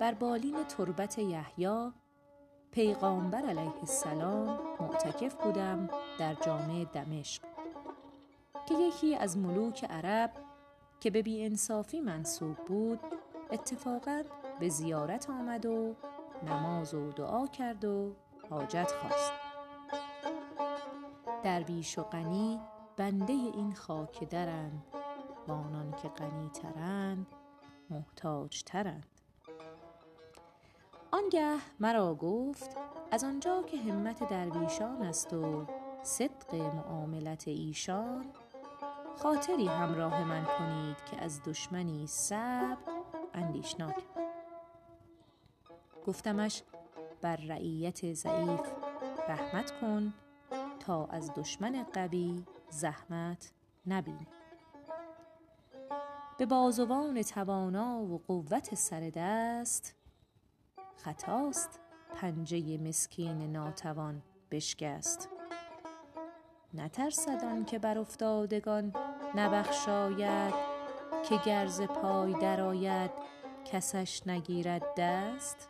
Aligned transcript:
بر 0.00 0.14
بالین 0.14 0.64
تربت 0.64 1.18
یحیی 1.18 1.92
پیغامبر 2.70 3.46
علیه 3.46 3.78
السلام 3.80 4.58
معتکف 4.80 5.34
بودم 5.34 5.88
در 6.18 6.34
جامع 6.34 6.84
دمشق 6.84 7.42
که 8.66 8.74
یکی 8.74 9.16
از 9.16 9.38
ملوک 9.38 9.84
عرب 9.84 10.32
که 11.00 11.10
به 11.10 11.22
بیانصافی 11.22 12.00
منصوب 12.00 12.56
بود 12.56 13.00
اتفاقا 13.50 14.22
به 14.60 14.68
زیارت 14.68 15.30
آمد 15.30 15.66
و 15.66 15.94
نماز 16.42 16.94
و 16.94 17.12
دعا 17.12 17.46
کرد 17.46 17.84
و 17.84 18.16
حاجت 18.50 18.92
خواست. 19.00 19.32
درویش 21.42 21.98
و 21.98 22.02
غنی 22.02 22.60
بنده 22.96 23.32
این 23.32 23.74
خاک 23.74 24.28
درند 24.28 24.84
و 25.48 25.52
آنان 25.52 25.94
که 26.02 26.08
غنی 26.08 26.48
ترند 26.48 27.26
محتاج 27.90 28.62
ترند 28.62 29.06
آنگه 31.10 31.56
مرا 31.80 32.14
گفت 32.14 32.76
از 33.10 33.24
آنجا 33.24 33.62
که 33.62 33.76
همت 33.76 34.28
درویشان 34.28 35.02
است 35.02 35.32
و 35.32 35.66
صدق 36.02 36.54
معاملت 36.54 37.48
ایشان 37.48 38.24
خاطری 39.22 39.66
همراه 39.66 40.24
من 40.24 40.44
کنید 40.44 41.04
که 41.04 41.24
از 41.24 41.42
دشمنی 41.42 42.06
صعب 42.06 42.78
اندیشناک. 43.34 43.96
گفتمش 46.06 46.62
بر 47.20 47.36
رعیت 47.36 48.12
ضعیف 48.12 48.60
رحمت 49.28 49.80
کن 49.80 50.14
تا 50.80 51.06
از 51.06 51.34
دشمن 51.34 51.86
قوی 51.92 52.44
زحمت 52.70 53.52
نبینی. 53.86 54.26
به 56.40 56.46
بازوان 56.46 57.22
توانا 57.22 58.02
و 58.02 58.22
قوت 58.26 58.74
سر 58.74 59.10
دست. 59.14 59.94
خطاست 60.96 61.80
پنجه 62.14 62.78
مسکین 62.78 63.52
ناتوان 63.52 64.22
بشکست. 64.50 65.28
نترسد 66.74 67.44
آن 67.44 67.64
که 67.64 67.78
بر 67.78 67.98
افتادگان 67.98 68.92
نبخشاید 69.34 70.54
که 71.28 71.36
گر 71.46 71.66
ز 71.66 71.80
پای 71.80 72.32
درآید 72.32 73.10
کسش 73.64 74.26
نگیرد 74.26 74.94
دست. 74.96 75.68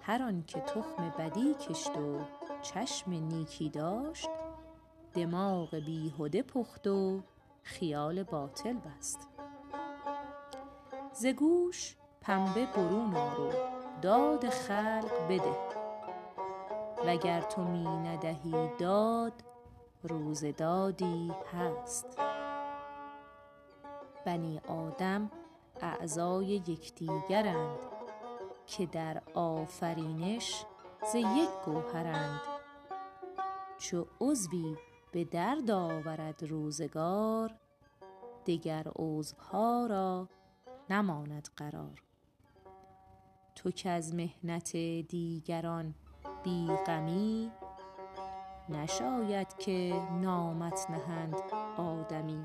هر 0.00 0.22
آن 0.22 0.44
که 0.46 0.60
تخم 0.60 1.14
بدی 1.18 1.54
کشت 1.54 1.96
و 1.96 2.20
چشم 2.62 3.12
نیکی 3.12 3.68
داشت 3.68 4.28
دماغ 5.14 5.74
بیهده 5.74 6.42
پخت 6.42 6.86
و 6.86 7.22
خیال 7.62 8.22
باطل 8.22 8.76
بست. 8.76 9.28
ز 11.12 11.26
گوش 11.26 11.96
پنبه 12.20 12.66
برون 12.66 13.14
آر 13.16 13.40
و 13.40 13.52
داد 14.02 14.48
خلق 14.48 15.28
بده. 15.28 15.56
وگر 17.06 17.40
تو 17.40 17.64
می 17.64 17.86
ندهی 17.86 18.70
داد 18.78 19.32
روز 20.02 20.44
دادی 20.44 21.32
هست. 21.52 22.18
بنی 24.26 24.60
آدم 24.68 25.30
اعضای 25.80 26.46
یکدیگرند 26.46 27.78
که 28.66 28.86
در 28.86 29.22
آفرینش 29.34 30.64
ز 31.12 31.14
یک 31.14 31.50
گوهرند. 31.64 32.40
چو 33.78 34.06
عضوی 34.20 34.76
به 35.12 35.24
درد 35.24 35.70
آورد 35.70 36.44
روزگار 36.44 37.54
دگر 38.46 38.86
عضوها 38.96 39.86
را 39.86 40.28
نماند 40.90 41.48
قرار. 41.56 42.02
تو 43.54 43.70
کز 43.70 44.14
محنت 44.14 44.76
دیگران 45.08 45.94
بی 46.44 46.66
غمی 46.86 47.50
نشاید 48.68 49.56
که 49.58 50.02
نامت 50.20 50.90
نهند 50.90 51.34
آدمی. 51.76 52.44